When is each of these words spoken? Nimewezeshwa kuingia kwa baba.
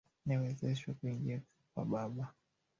Nimewezeshwa 0.25 0.93
kuingia 0.93 1.41
kwa 1.73 1.85
baba. 1.85 2.33